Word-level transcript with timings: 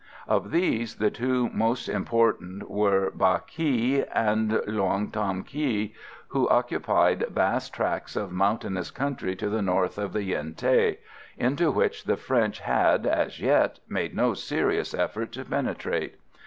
Of 0.27 0.49
these, 0.49 0.95
the 0.95 1.11
two 1.11 1.49
most 1.53 1.87
important 1.87 2.67
were 2.71 3.11
Ba 3.13 3.43
Ky 3.45 4.03
and 4.11 4.49
Luong 4.65 5.13
Tam 5.13 5.43
Ky, 5.43 5.93
who 6.29 6.49
occupied 6.49 7.27
vast 7.29 7.75
tracts 7.75 8.15
of 8.15 8.31
mountainous 8.31 8.89
country 8.89 9.35
to 9.35 9.47
the 9.47 9.61
north 9.61 9.99
of 9.99 10.13
the 10.13 10.23
Yen 10.23 10.55
Thé, 10.55 10.97
into 11.37 11.69
which 11.69 12.05
the 12.05 12.17
French 12.17 12.61
had, 12.61 13.05
as 13.05 13.39
yet, 13.39 13.77
made 13.87 14.15
no 14.15 14.33
serious 14.33 14.95
effort 14.95 15.31
to 15.33 15.45
penetrate. 15.45 16.15